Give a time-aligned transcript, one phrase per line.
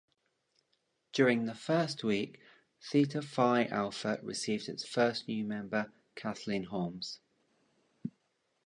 [1.13, 2.39] During the first week,
[2.81, 7.19] Theta Phi Alpha received its first new member, Kathlyn Holmes.